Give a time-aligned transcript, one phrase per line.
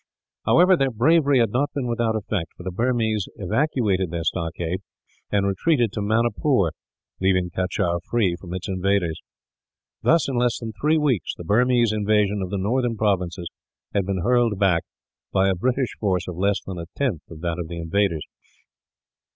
[0.47, 4.79] However, their bravery had not been without effect, for the Burmese evacuated their stockade
[5.31, 6.71] and retreated to Manipur,
[7.21, 9.21] leaving Cachar free from its invaders.
[10.01, 13.47] Thus, in less than three weeks, the Burmese invasion of the northern provinces
[13.93, 14.81] had been hurled back
[15.31, 18.25] by a British force of less than a tenth of that of the invaders.